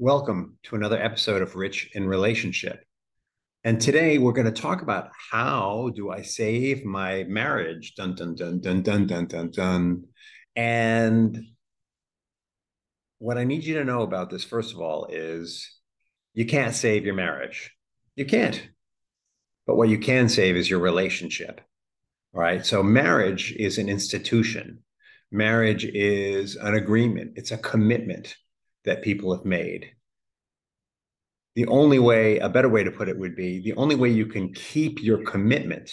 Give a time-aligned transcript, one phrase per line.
[0.00, 2.84] Welcome to another episode of Rich in Relationship.
[3.62, 7.94] And today we're going to talk about how do I save my marriage?
[7.94, 10.02] Dun dun dun dun dun dun dun dun.
[10.56, 11.40] And
[13.20, 15.70] what I need you to know about this, first of all, is
[16.32, 17.70] you can't save your marriage.
[18.16, 18.68] You can't.
[19.64, 21.60] But what you can save is your relationship.
[22.34, 22.66] All right.
[22.66, 24.80] So marriage is an institution.
[25.30, 27.34] Marriage is an agreement.
[27.36, 28.34] It's a commitment
[28.84, 29.90] that people have made.
[31.54, 34.26] The only way, a better way to put it would be the only way you
[34.26, 35.90] can keep your commitment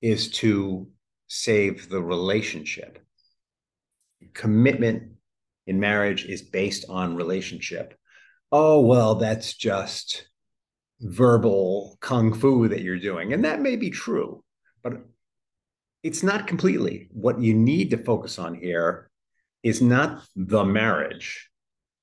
[0.00, 0.88] is to
[1.26, 2.98] save the relationship.
[4.34, 5.12] Commitment
[5.66, 7.98] in marriage is based on relationship.
[8.52, 10.28] Oh, well, that's just
[11.00, 13.32] verbal kung fu that you're doing.
[13.32, 14.44] And that may be true,
[14.82, 14.94] but
[16.02, 17.08] it's not completely.
[17.12, 19.10] What you need to focus on here
[19.62, 21.49] is not the marriage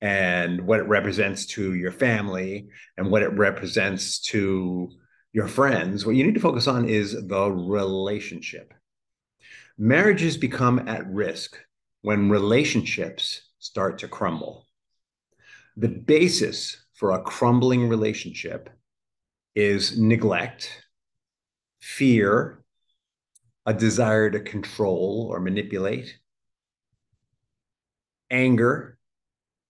[0.00, 4.90] and what it represents to your family and what it represents to
[5.32, 6.06] your friends.
[6.06, 8.72] What you need to focus on is the relationship.
[9.76, 11.58] Marriages become at risk
[12.02, 14.66] when relationships start to crumble.
[15.76, 18.70] The basis for a crumbling relationship
[19.54, 20.70] is neglect,
[21.80, 22.64] fear,
[23.66, 26.18] a desire to control or manipulate,
[28.30, 28.97] anger,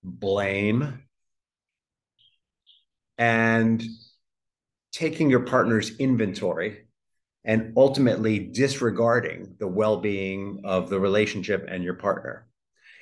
[0.03, 1.03] blame,
[3.17, 3.83] and
[4.93, 6.87] taking your partner's inventory
[7.45, 12.47] and ultimately disregarding the well being of the relationship and your partner.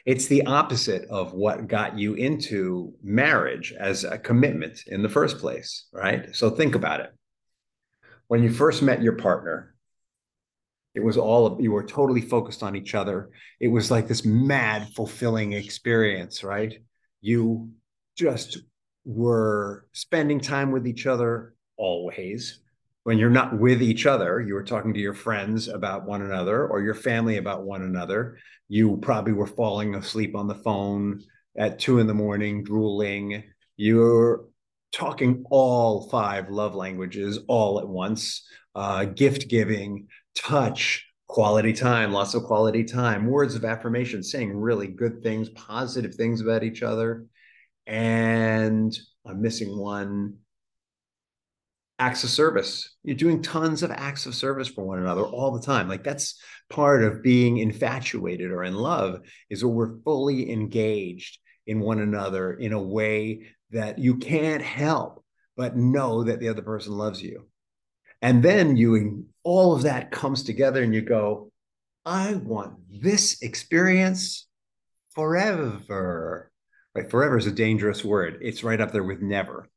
[0.05, 5.39] It's the opposite of what got you into marriage as a commitment in the first
[5.39, 6.35] place, right?
[6.35, 7.13] So think about it.
[8.29, 9.75] When you first met your partner,
[10.97, 13.29] it was all you were totally focused on each other.
[13.61, 16.75] It was like this mad, fulfilling experience, right?
[17.21, 17.71] You
[18.17, 18.59] just
[19.05, 22.61] were spending time with each other always.
[23.03, 26.67] When you're not with each other, you were talking to your friends about one another
[26.67, 28.39] or your family about one another.
[28.69, 31.21] You probably were falling asleep on the phone
[31.59, 33.45] at two in the morning, drooling.
[33.77, 34.47] You're
[34.93, 42.35] talking all five love languages all at once uh, gift giving, touch, quality time, lots
[42.35, 47.27] of quality time, words of affirmation, saying really good things, positive things about each other.
[47.87, 50.37] And I'm missing one
[51.99, 52.97] acts of service.
[53.03, 55.89] You're doing tons of acts of service for one another all the time.
[55.89, 61.81] Like that's part of being infatuated or in love is that we're fully engaged in
[61.81, 65.25] one another in a way that you can't help
[65.57, 67.47] but know that the other person loves you.
[68.23, 71.53] And then you all of that comes together and you go,
[72.05, 74.47] I want this experience
[75.15, 76.51] forever.
[76.95, 77.11] Right?
[77.11, 78.39] Forever is a dangerous word.
[78.41, 79.69] It's right up there with never.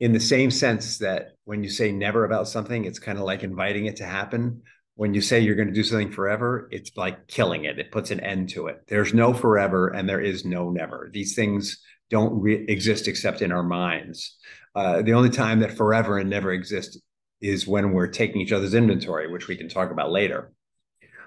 [0.00, 3.42] In the same sense that when you say never about something, it's kind of like
[3.42, 4.62] inviting it to happen.
[4.94, 7.78] When you say you're going to do something forever, it's like killing it.
[7.78, 8.82] It puts an end to it.
[8.88, 11.10] There's no forever and there is no never.
[11.12, 11.80] These things
[12.10, 14.36] don't re- exist except in our minds.
[14.74, 17.00] Uh, the only time that forever and never exist
[17.40, 20.52] is when we're taking each other's inventory, which we can talk about later.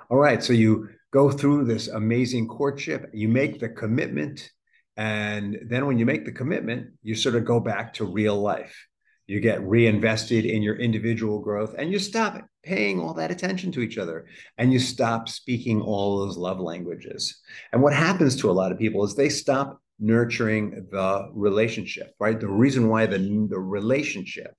[0.09, 4.52] All right, so you go through this amazing courtship, you make the commitment,
[4.97, 8.88] and then when you make the commitment, you sort of go back to real life.
[9.25, 13.79] You get reinvested in your individual growth and you stop paying all that attention to
[13.79, 14.25] each other
[14.57, 17.41] and you stop speaking all those love languages.
[17.72, 22.40] And what happens to a lot of people is they stop nurturing the relationship, right?
[22.40, 23.18] The reason why the,
[23.50, 24.53] the relationship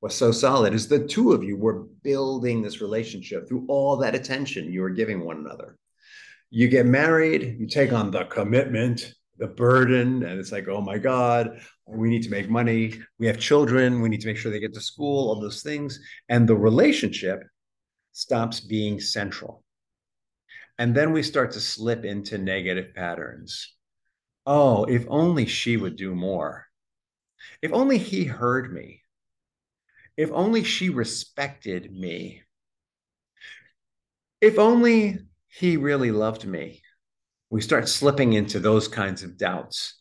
[0.00, 4.14] was so solid is the two of you were building this relationship through all that
[4.14, 5.76] attention you were giving one another.
[6.50, 10.98] You get married, you take on the commitment, the burden, and it's like, oh my
[10.98, 13.00] God, we need to make money.
[13.18, 16.00] We have children, we need to make sure they get to school, all those things.
[16.28, 17.42] And the relationship
[18.12, 19.62] stops being central.
[20.78, 23.74] And then we start to slip into negative patterns.
[24.46, 26.66] Oh, if only she would do more.
[27.62, 29.02] If only he heard me
[30.16, 32.42] if only she respected me.
[34.40, 35.18] If only
[35.48, 36.82] he really loved me.
[37.50, 40.00] We start slipping into those kinds of doubts.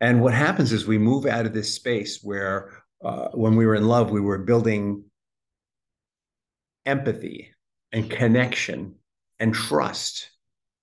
[0.00, 3.74] And what happens is we move out of this space where, uh, when we were
[3.74, 5.04] in love, we were building
[6.84, 7.52] empathy
[7.92, 8.94] and connection
[9.38, 10.30] and trust,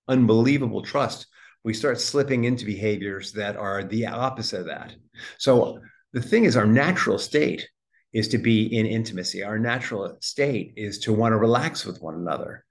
[0.08, 1.26] unbelievable trust.
[1.64, 4.94] We start slipping into behaviors that are the opposite of that.
[5.38, 5.80] So
[6.12, 7.68] the thing is, our natural state
[8.14, 9.42] is to be in intimacy.
[9.42, 12.64] Our natural state is to want to relax with one another.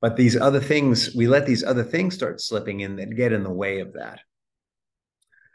[0.00, 3.44] But these other things, we let these other things start slipping in that get in
[3.44, 4.20] the way of that.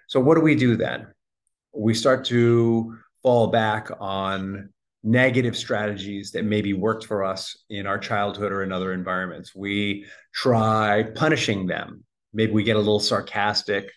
[0.07, 1.07] So, what do we do then?
[1.73, 4.69] We start to fall back on
[5.03, 9.53] negative strategies that maybe worked for us in our childhood or in other environments.
[9.53, 12.03] We try punishing them.
[12.33, 13.91] Maybe we get a little sarcastic,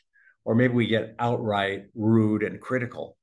[0.45, 3.16] or maybe we get outright rude and critical.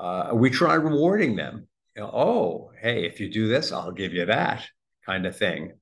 [0.00, 1.68] Uh, we try rewarding them.
[1.94, 4.66] You know, oh, hey, if you do this, I'll give you that
[5.04, 5.72] kind of thing.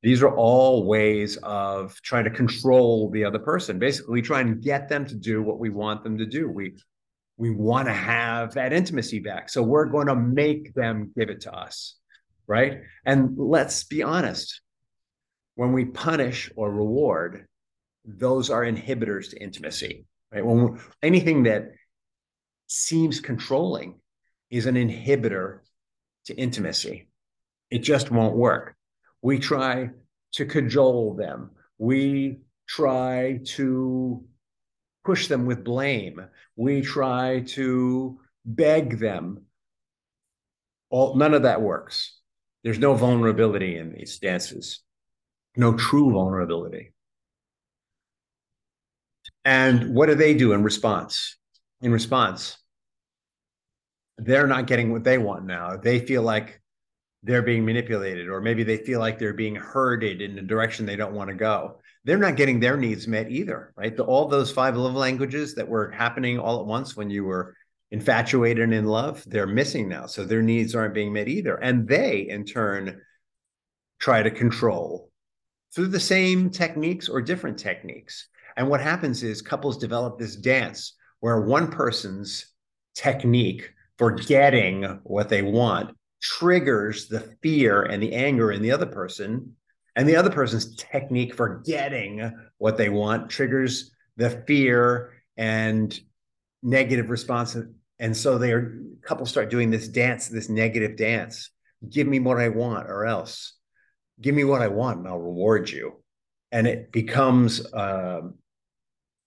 [0.00, 3.78] These are all ways of trying to control the other person.
[3.78, 6.48] Basically, try and get them to do what we want them to do.
[6.48, 6.74] We
[7.36, 9.48] we want to have that intimacy back.
[9.48, 11.96] So we're going to make them give it to us,
[12.46, 12.82] right?
[13.04, 14.60] And let's be honest.
[15.56, 17.46] When we punish or reward,
[18.04, 20.44] those are inhibitors to intimacy, right?
[20.44, 21.70] When anything that
[22.66, 24.00] seems controlling
[24.50, 25.60] is an inhibitor
[26.26, 27.08] to intimacy.
[27.70, 28.74] It just won't work.
[29.22, 29.90] We try
[30.32, 31.50] to cajole them.
[31.78, 34.24] We try to
[35.04, 36.24] push them with blame.
[36.56, 39.42] We try to beg them.
[40.90, 42.18] All, none of that works.
[42.62, 44.80] There's no vulnerability in these dances,
[45.56, 46.92] no true vulnerability.
[49.44, 51.36] And what do they do in response?
[51.82, 52.56] In response,
[54.18, 55.76] they're not getting what they want now.
[55.76, 56.60] They feel like
[57.22, 60.96] they're being manipulated, or maybe they feel like they're being herded in a direction they
[60.96, 61.80] don't want to go.
[62.04, 63.96] They're not getting their needs met either, right?
[63.96, 67.56] The, all those five love languages that were happening all at once when you were
[67.90, 70.04] infatuated and in love, they're missing now.
[70.06, 71.54] So their needs aren't being met either.
[71.54, 73.00] And they, in turn,
[73.98, 75.10] try to control
[75.74, 78.28] through the same techniques or different techniques.
[78.56, 80.94] And what happens is couples develop this dance
[81.24, 82.52] where one person's
[82.94, 88.84] technique for getting what they want triggers the fear and the anger in the other
[88.84, 89.56] person
[89.96, 95.98] and the other person's technique for getting what they want triggers the fear and
[96.62, 97.56] negative response.
[97.98, 101.50] And so they are couples start doing this dance this negative dance.
[101.88, 103.54] Give me what i want or else.
[104.20, 106.02] Give me what i want and i'll reward you.
[106.52, 108.24] And it becomes a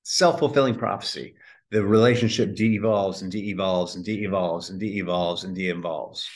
[0.03, 1.33] self-fulfilling prophecy
[1.71, 6.27] the relationship de-evolves and de-evolves and de-evolves and de-evolves and de-evolves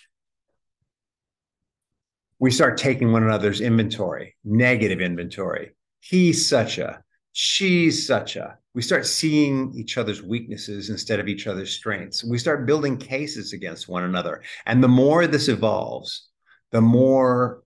[2.42, 5.74] we start taking one another's inventory, negative inventory.
[6.00, 8.58] He's such a, she's such a.
[8.74, 12.24] We start seeing each other's weaknesses instead of each other's strengths.
[12.24, 14.42] We start building cases against one another.
[14.66, 16.30] And the more this evolves,
[16.72, 17.61] the more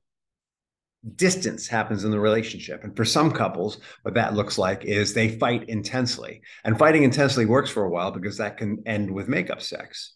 [1.15, 2.83] distance happens in the relationship.
[2.83, 6.41] And for some couples, what that looks like is they fight intensely.
[6.63, 10.13] And fighting intensely works for a while because that can end with makeup sex.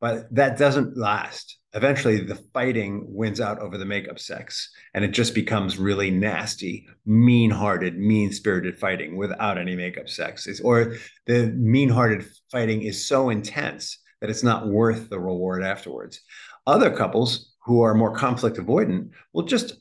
[0.00, 5.12] But that doesn't last eventually the fighting wins out over the makeup sex and it
[5.12, 10.96] just becomes really nasty mean-hearted mean-spirited fighting without any makeup sex it's, or
[11.26, 16.20] the mean-hearted fighting is so intense that it's not worth the reward afterwards
[16.66, 19.74] other couples who are more conflict avoidant will just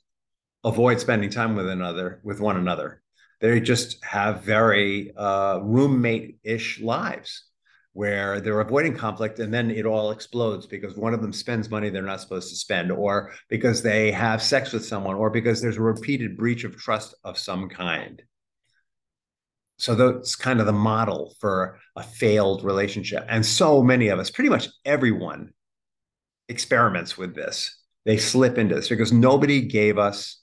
[0.63, 3.01] avoid spending time with another with one another.
[3.41, 7.45] They just have very uh, roommate-ish lives
[7.94, 11.89] where they're avoiding conflict and then it all explodes because one of them spends money
[11.89, 15.77] they're not supposed to spend or because they have sex with someone or because there's
[15.77, 18.21] a repeated breach of trust of some kind.
[19.78, 23.25] So that's kind of the model for a failed relationship.
[23.30, 25.51] And so many of us pretty much everyone
[26.49, 27.78] experiments with this.
[28.06, 30.38] They slip into this because nobody gave us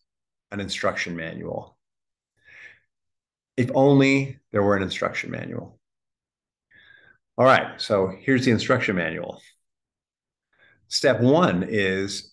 [0.50, 1.76] an instruction manual
[3.56, 5.76] if only there were an instruction manual
[7.38, 9.42] all right, so here's the instruction manual.
[10.88, 12.32] Step one is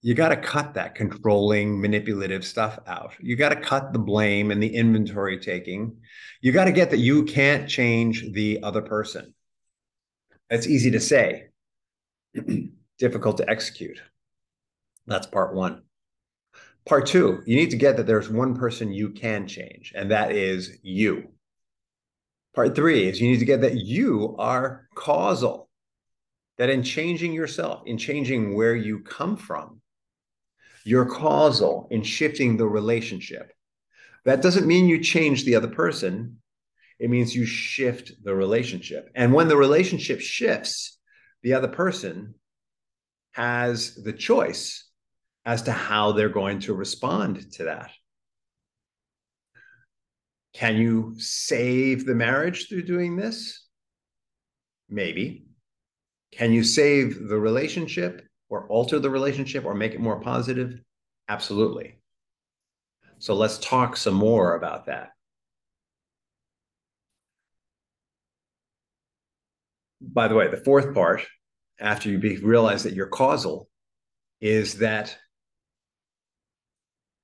[0.00, 3.12] you got to cut that controlling, manipulative stuff out.
[3.20, 5.98] You got to cut the blame and the inventory taking.
[6.40, 9.34] You got to get that you can't change the other person.
[10.48, 11.48] That's easy to say,
[12.98, 14.00] difficult to execute.
[15.06, 15.82] That's part one.
[16.88, 20.32] Part two, you need to get that there's one person you can change, and that
[20.32, 21.28] is you.
[22.54, 25.68] Part three is you need to get that you are causal,
[26.56, 29.82] that in changing yourself, in changing where you come from,
[30.82, 33.52] you're causal in shifting the relationship.
[34.24, 36.38] That doesn't mean you change the other person.
[36.98, 39.10] It means you shift the relationship.
[39.14, 40.98] And when the relationship shifts,
[41.42, 42.34] the other person
[43.32, 44.87] has the choice
[45.48, 47.90] as to how they're going to respond to that.
[50.52, 53.66] Can you save the marriage through doing this?
[54.90, 55.46] Maybe.
[56.32, 60.82] Can you save the relationship or alter the relationship or make it more positive?
[61.30, 61.98] Absolutely.
[63.18, 65.12] So let's talk some more about that.
[70.00, 71.26] by the way, the fourth part,
[71.80, 73.68] after you realize that you're causal,
[74.40, 75.18] is that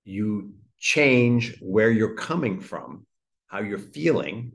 [0.04, 3.06] you change where you're coming from,
[3.46, 4.52] how you're feeling,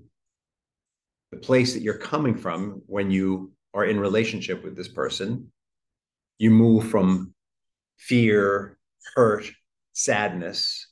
[1.32, 5.52] the place that you're coming from when you are in relationship with this person.
[6.38, 7.34] You move from
[7.98, 8.78] fear,
[9.16, 9.50] hurt,
[9.94, 10.88] sadness,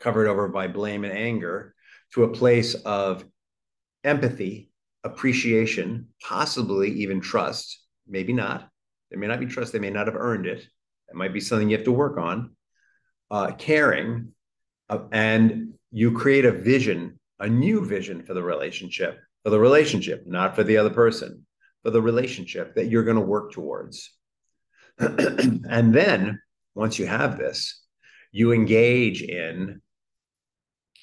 [0.00, 1.74] covered over by blame and anger,
[2.14, 3.24] to a place of
[4.04, 4.70] empathy,
[5.04, 8.68] appreciation, possibly even trust, maybe not.
[9.10, 10.60] There may not be trust, they may not have earned it.
[11.08, 12.54] It might be something you have to work on.
[13.32, 14.30] Uh, caring,
[14.90, 20.24] uh, and you create a vision, a new vision for the relationship, for the relationship,
[20.26, 21.46] not for the other person,
[21.82, 24.10] for the relationship that you're going to work towards.
[24.98, 26.42] and then
[26.74, 27.82] once you have this,
[28.32, 29.80] you engage in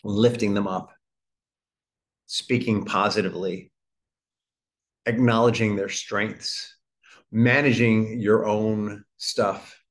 [0.04, 0.92] lifting them up,
[2.28, 3.72] speaking positively,
[5.08, 6.78] acknowledging their strengths,
[7.32, 9.82] managing your own stuff.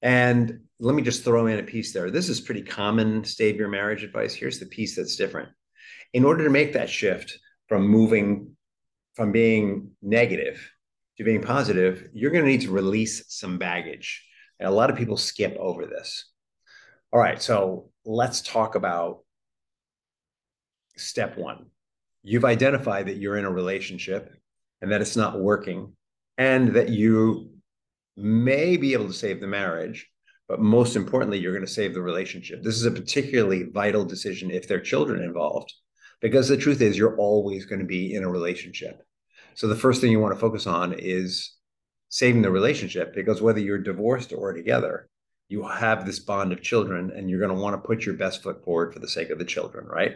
[0.00, 2.10] And let me just throw in a piece there.
[2.10, 4.34] This is pretty common save your marriage advice.
[4.34, 5.50] Here's the piece that's different.
[6.14, 8.56] In order to make that shift from moving
[9.14, 10.70] from being negative
[11.18, 14.26] to being positive, you're going to need to release some baggage.
[14.58, 16.30] And a lot of people skip over this.
[17.12, 19.20] All right, so let's talk about
[20.96, 21.66] step one.
[22.22, 24.32] You've identified that you're in a relationship
[24.80, 25.94] and that it's not working,
[26.38, 27.50] and that you
[28.16, 30.08] may be able to save the marriage,
[30.50, 32.60] but most importantly, you're going to save the relationship.
[32.64, 35.72] This is a particularly vital decision if there are children involved,
[36.20, 39.00] because the truth is, you're always going to be in a relationship.
[39.54, 41.54] So the first thing you want to focus on is
[42.08, 45.08] saving the relationship, because whether you're divorced or together,
[45.46, 48.42] you have this bond of children and you're going to want to put your best
[48.42, 50.14] foot forward for the sake of the children, right?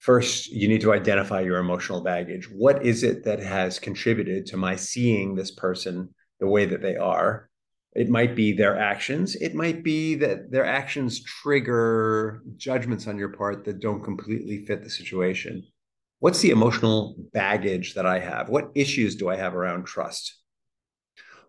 [0.00, 2.46] First, you need to identify your emotional baggage.
[2.50, 6.96] What is it that has contributed to my seeing this person the way that they
[6.96, 7.48] are?
[7.94, 9.34] It might be their actions.
[9.34, 14.82] It might be that their actions trigger judgments on your part that don't completely fit
[14.82, 15.64] the situation.
[16.20, 18.48] What's the emotional baggage that I have?
[18.48, 20.36] What issues do I have around trust?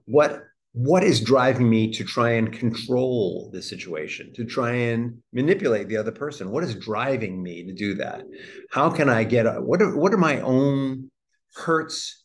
[0.06, 0.44] What
[0.74, 5.98] what is driving me to try and control the situation, to try and manipulate the
[5.98, 6.52] other person?
[6.52, 8.24] What is driving me to do that?
[8.72, 11.10] How can I get what are, what are my own
[11.56, 12.19] hurts,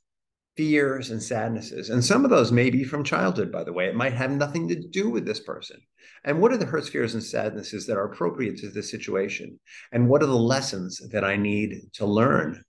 [0.56, 1.90] fears, and sadnesses?
[1.90, 3.86] And some of those may be from childhood, by the way.
[3.86, 5.80] It might have nothing to do with this person.
[6.24, 9.58] And what are the hurts, fears, and sadnesses that are appropriate to this situation?
[9.92, 12.62] And what are the lessons that I need to learn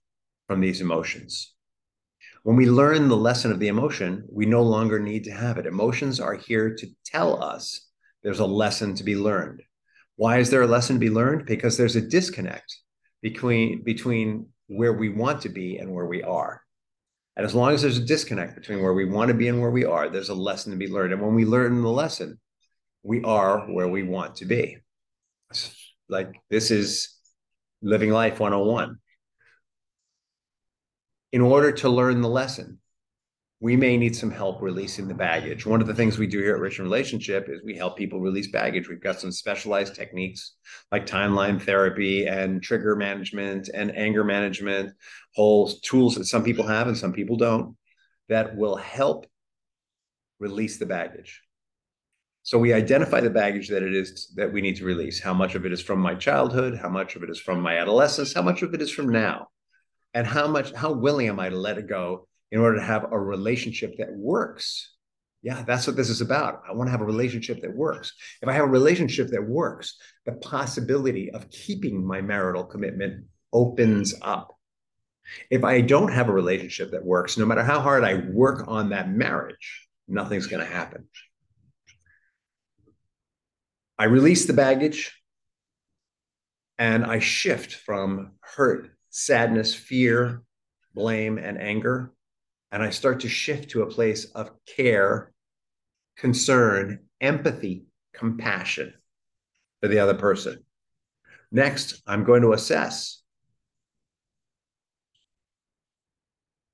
[0.46, 1.54] from these emotions?
[2.42, 5.66] When we learn the lesson of the emotion, we no longer need to have it.
[5.66, 7.88] Emotions are here to tell us
[8.22, 9.62] there's a lesson to be learned.
[10.16, 11.46] Why is there a lesson to be learned?
[11.46, 12.76] Because there's a disconnect
[13.20, 16.62] between between where we want to be and where we are.
[17.36, 19.70] And as long as there's a disconnect between where we want to be and where
[19.70, 21.12] we are, there's a lesson to be learned.
[21.12, 22.40] And when we learn the lesson,
[23.02, 24.78] we are where we want to be.
[26.08, 27.14] Like this is
[27.82, 28.98] living life 101
[31.32, 32.78] in order to learn the lesson,
[33.60, 35.64] we may need some help releasing the baggage.
[35.64, 38.20] One of the things we do here at Rich in Relationship is we help people
[38.20, 38.88] release baggage.
[38.88, 40.56] We've got some specialized techniques
[40.92, 44.92] like timeline therapy and trigger management and anger management,
[45.34, 47.76] whole tools that some people have and some people don't
[48.28, 49.26] that will help
[50.38, 51.40] release the baggage.
[52.42, 55.18] So we identify the baggage that it is that we need to release.
[55.18, 56.78] How much of it is from my childhood?
[56.78, 58.34] How much of it is from my adolescence?
[58.34, 59.48] How much of it is from now?
[60.16, 63.06] and how much how willing am i to let it go in order to have
[63.10, 64.92] a relationship that works.
[65.42, 66.62] Yeah that's what this is about.
[66.68, 68.12] I want to have a relationship that works.
[68.42, 74.14] If i have a relationship that works the possibility of keeping my marital commitment opens
[74.22, 74.56] up.
[75.50, 78.90] If i don't have a relationship that works no matter how hard i work on
[78.90, 81.06] that marriage nothing's going to happen.
[83.98, 85.12] I release the baggage
[86.78, 90.42] and i shift from hurt sadness, fear,
[90.94, 92.12] blame, and anger.
[92.76, 95.32] And I start to shift to a place of care,
[96.18, 98.92] concern, empathy, compassion
[99.80, 100.62] for the other person.
[101.50, 103.22] Next, I'm going to assess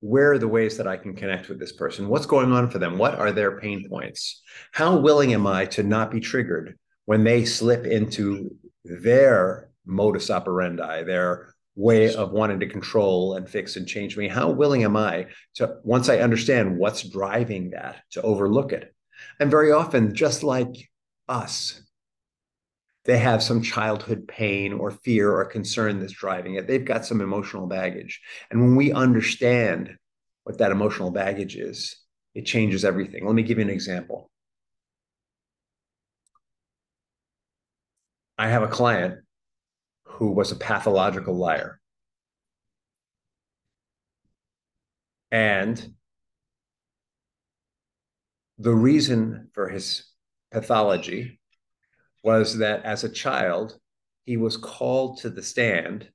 [0.00, 2.08] where are the ways that I can connect with this person?
[2.08, 2.98] What's going on for them?
[2.98, 4.42] What are their pain points?
[4.72, 11.04] How willing am I to not be triggered when they slip into their modus operandi,
[11.04, 15.26] their way of wanting to control and fix and change me how willing am i
[15.54, 18.94] to once i understand what's driving that to overlook it
[19.40, 20.90] and very often just like
[21.28, 21.82] us
[23.04, 26.66] they have some childhood pain or fear or concern that's driving it.
[26.68, 28.20] They've got some emotional baggage.
[28.50, 29.96] And when we understand
[30.44, 31.96] what that emotional baggage is,
[32.34, 33.26] it changes everything.
[33.26, 34.30] Let me give you an example.
[38.38, 39.20] I have a client
[40.22, 41.80] who was a pathological liar.
[45.32, 45.94] And
[48.56, 50.04] the reason for his
[50.52, 51.40] pathology
[52.22, 53.76] was that as a child,
[54.24, 56.08] he was called to the stand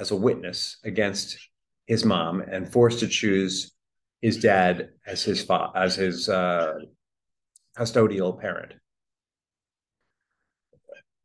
[0.00, 1.38] as a witness against
[1.86, 3.72] his mom and forced to choose
[4.20, 6.74] his dad as his fa- as his uh,
[7.78, 8.72] custodial parent.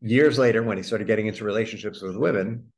[0.02, 2.72] Years later, when he started getting into relationships with women,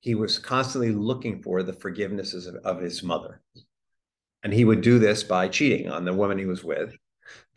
[0.00, 3.42] he was constantly looking for the forgivenesses of, of his mother.
[4.42, 6.96] And he would do this by cheating on the woman he was with.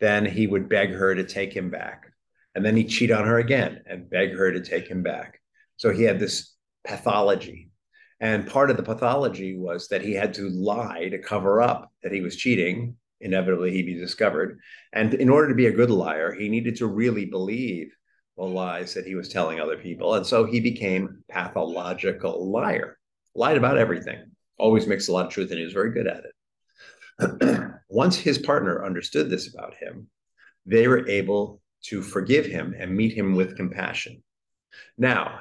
[0.00, 2.12] Then he would beg her to take him back.
[2.54, 5.40] And then he'd cheat on her again and beg her to take him back.
[5.76, 7.70] So he had this pathology.
[8.20, 12.12] And part of the pathology was that he had to lie to cover up that
[12.12, 12.96] he was cheating.
[13.20, 14.60] Inevitably, he'd be discovered.
[14.92, 17.94] And in order to be a good liar, he needed to really believe
[18.50, 20.14] lies that he was telling other people.
[20.14, 22.98] And so he became pathological liar,
[23.34, 26.24] lied about everything, always mixed a lot of truth, and he was very good at
[26.24, 27.70] it.
[27.88, 30.08] Once his partner understood this about him,
[30.66, 34.22] they were able to forgive him and meet him with compassion.
[34.96, 35.40] Now,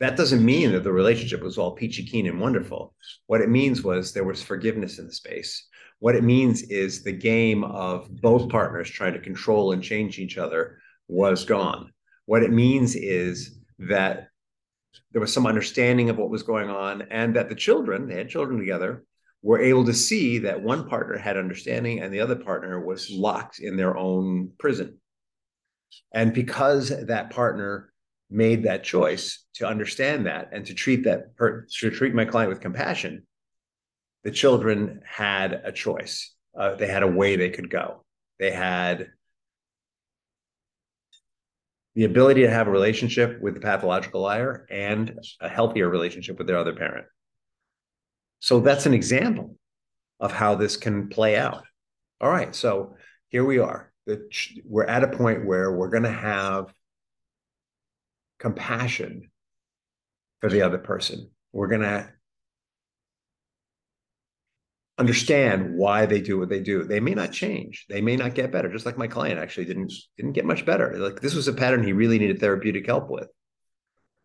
[0.00, 2.94] that doesn't mean that the relationship was all peachy keen and wonderful.
[3.26, 5.66] What it means was there was forgiveness in the space.
[6.04, 10.36] What it means is the game of both partners trying to control and change each
[10.36, 10.76] other
[11.08, 11.94] was gone.
[12.26, 14.28] What it means is that
[15.12, 18.28] there was some understanding of what was going on and that the children, they had
[18.28, 19.02] children together,
[19.40, 23.60] were able to see that one partner had understanding and the other partner was locked
[23.60, 24.98] in their own prison.
[26.12, 27.94] And because that partner
[28.28, 32.50] made that choice to understand that and to treat that per, to treat my client
[32.50, 33.26] with compassion,
[34.24, 36.34] the children had a choice.
[36.58, 38.04] Uh, they had a way they could go.
[38.38, 39.10] They had
[41.94, 46.46] the ability to have a relationship with the pathological liar and a healthier relationship with
[46.46, 47.06] their other parent.
[48.40, 49.56] So that's an example
[50.18, 51.64] of how this can play out.
[52.20, 52.96] All right, so
[53.28, 53.92] here we are.
[54.64, 56.72] We're at a point where we're going to have
[58.38, 59.30] compassion
[60.40, 61.30] for the other person.
[61.52, 62.12] We're going to
[64.98, 66.84] understand why they do what they do.
[66.84, 67.86] They may not change.
[67.88, 68.70] They may not get better.
[68.70, 70.96] Just like my client actually didn't didn't get much better.
[70.96, 73.28] Like this was a pattern he really needed therapeutic help with.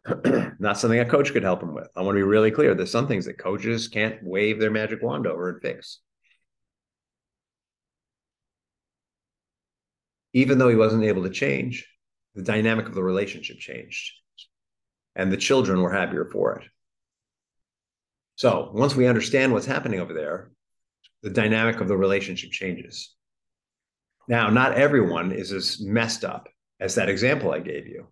[0.60, 1.88] not something a coach could help him with.
[1.95, 2.73] I want to be really clear.
[2.73, 5.99] There's some things that coaches can't wave their magic wand over and fix.
[10.34, 11.88] Even though he wasn't able to change,
[12.36, 14.13] the dynamic of the relationship changed.
[15.15, 16.67] And the children were happier for it.
[18.36, 20.51] So once we understand what's happening over there,
[21.21, 23.13] the dynamic of the relationship changes.
[24.27, 26.47] Now, not everyone is as messed up
[26.79, 28.08] as that example I gave you.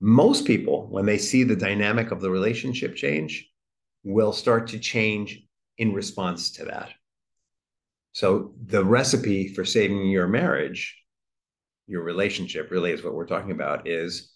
[0.00, 3.48] Most people, when they see the dynamic of the relationship change,
[4.02, 5.42] will start to change
[5.78, 6.90] in response to that.
[8.12, 10.96] So, the recipe for saving your marriage,
[11.86, 14.32] your relationship, really is what we're talking about, is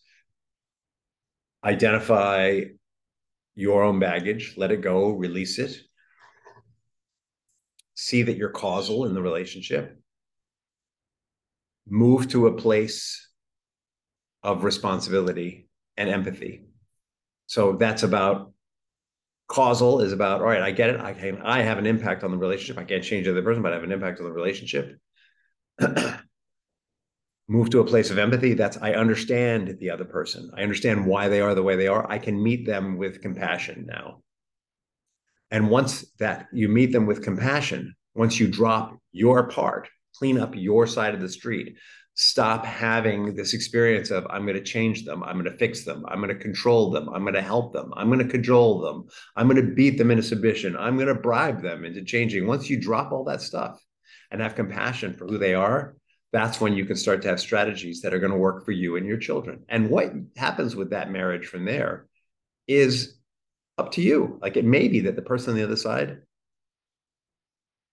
[1.65, 2.63] identify
[3.55, 5.77] your own baggage, let it go, release it.
[8.01, 9.99] See that you're causal in the relationship.
[11.89, 13.29] Move to a place
[14.45, 16.69] of responsibility and empathy.
[17.47, 18.53] So that's about
[19.49, 21.01] causal is about all right i get it.
[21.01, 22.79] I can i have an impact on the relationship.
[22.81, 24.97] I can't change the other person but i have an impact on the relationship.
[27.49, 28.55] Move to a place of empathy.
[28.55, 30.53] That's i understand the other person.
[30.57, 32.09] I understand why they are the way they are.
[32.09, 34.23] I can meet them with compassion now
[35.51, 40.55] and once that you meet them with compassion once you drop your part clean up
[40.55, 41.77] your side of the street
[42.21, 46.05] stop having this experience of I'm going to change them, I'm going to fix them,
[46.09, 49.07] I'm going to control them, I'm going to help them, I'm going to cajole them,
[49.37, 52.49] I'm going to beat them into submission, I'm going to bribe them into changing.
[52.49, 53.81] Once you drop all that stuff
[54.33, 55.95] and have compassion for who they are,
[56.33, 58.97] that's when you can start to have strategies that are going to work for you
[58.97, 59.63] and your children.
[59.69, 62.09] And what happens with that marriage from there
[62.67, 63.17] is
[63.79, 64.38] up to you.
[64.43, 66.19] Like it may be that the person on the other side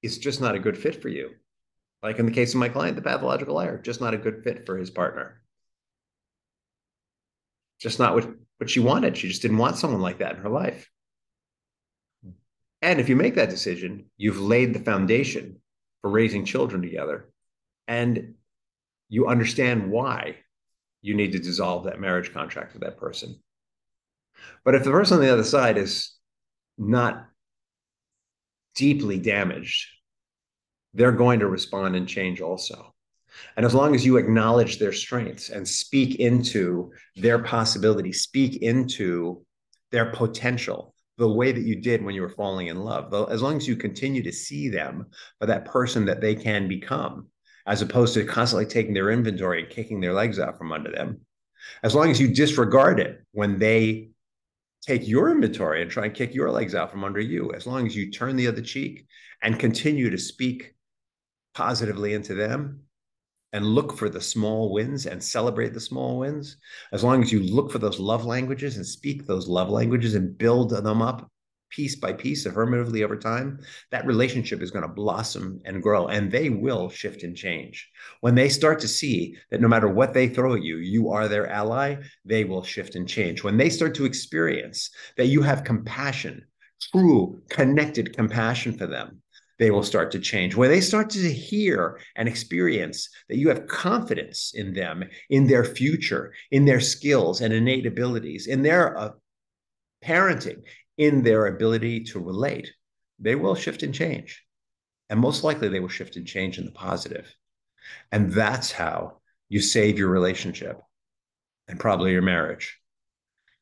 [0.02, 1.32] is just not a good fit for you
[2.06, 4.68] like in the case of my client, the pathological liar, just not a good fit
[4.68, 5.42] for his partner.
[7.80, 9.18] Just not what, what she wanted.
[9.18, 10.88] She just didn't want someone like that in her life.
[12.84, 15.62] And if you make that decision, you've laid the foundation
[16.02, 17.28] for raising children together.
[17.88, 18.36] And
[19.10, 20.36] you understand why
[21.02, 23.40] you need to dissolve that marriage contract with that person.
[24.64, 26.14] But if the person on the other side is
[26.78, 27.28] not
[28.76, 29.88] deeply damaged,
[30.94, 32.94] they're going to respond and change also.
[33.58, 39.46] And as long as you acknowledge their strengths and speak into their possibility, speak into
[39.92, 43.58] their potential, the way that you did when you were falling in love, as long
[43.58, 45.06] as you continue to see them
[45.40, 47.28] for that person that they can become,
[47.66, 51.22] as opposed to constantly taking their inventory and kicking their legs out from under them,
[51.84, 54.10] as long as you disregard it when they
[54.86, 57.88] take your inventory and try and kick your legs out from under you, as long
[57.88, 59.08] as you turn the other cheek
[59.42, 60.74] and continue to speak
[61.54, 62.82] positively into them,
[63.54, 66.58] and look for the small wins and celebrate the small wins,
[66.92, 70.38] as long as you look for those love languages and speak those love languages and
[70.38, 71.32] build them up
[71.76, 73.60] piece by piece affirmatively over time,
[73.92, 77.90] that relationship is going to blossom and grow and they will shift and change.
[78.22, 81.28] When they start to see that no matter what they throw at you, you are
[81.28, 83.44] their ally, they will shift and change.
[83.44, 86.46] When they start to experience that you have compassion,
[86.94, 89.22] true, connected compassion for them,
[89.60, 90.56] they will start to change.
[90.56, 95.66] When they start to hear and experience that you have confidence in them, in their
[95.66, 99.12] future, in their skills and innate abilities, in their uh,
[100.04, 100.62] parenting,
[100.98, 102.72] in their ability to relate,
[103.20, 104.44] they will shift and change.
[105.10, 107.34] And most likely they will shift and change in the positive.
[108.12, 110.80] And that's how you save your relationship
[111.68, 112.80] and probably your marriage.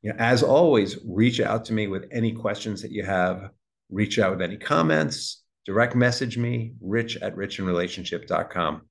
[0.01, 3.49] You know, as always, reach out to me with any questions that you have.
[3.89, 8.81] Reach out with any comments direct message me, rich at richinrelationship.com.